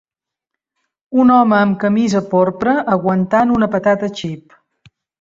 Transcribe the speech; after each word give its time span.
Un 1.25 1.33
home 1.35 1.59
amb 1.59 1.77
camisa 1.85 2.23
porpra 2.33 2.75
aguantant 2.99 3.55
una 3.61 3.71
patata 3.79 4.15
xip. 4.23 4.61